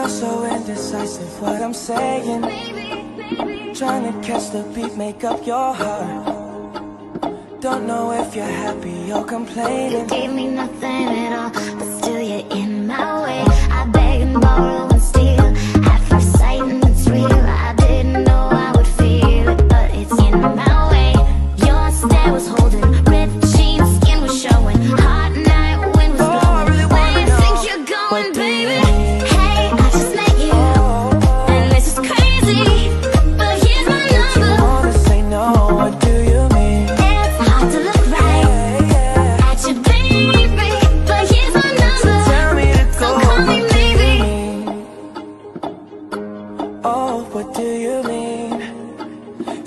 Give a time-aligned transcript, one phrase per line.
[0.00, 2.40] You're so indecisive, what I'm saying.
[3.74, 6.80] Trying to catch the beat, make up your heart.
[7.60, 10.00] Don't know if you're happy or complaining.
[10.00, 10.79] You gave me nothing.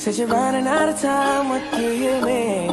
[0.03, 1.47] Said you're running out of time.
[1.47, 2.71] What do you mean?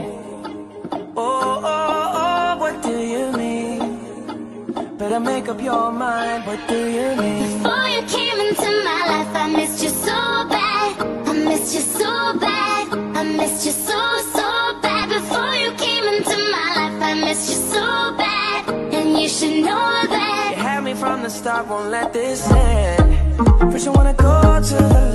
[1.16, 4.96] Oh, oh, oh, what do you mean?
[4.98, 6.44] Better make up your mind.
[6.44, 7.62] What do you mean?
[7.62, 10.18] Before you came into my life, I missed you so
[10.50, 11.00] bad.
[11.28, 12.88] I missed you so bad.
[13.16, 14.00] I missed you so,
[14.34, 15.08] so bad.
[15.10, 17.86] Before you came into my life, I missed you so
[18.18, 18.68] bad.
[18.92, 20.54] And you should know that.
[20.56, 21.68] You had me from the start.
[21.68, 23.70] Won't let this end.
[23.70, 25.09] First you wanna go to the